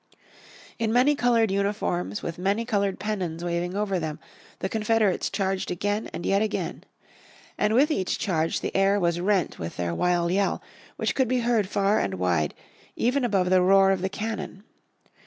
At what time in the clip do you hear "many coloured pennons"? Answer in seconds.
2.39-3.43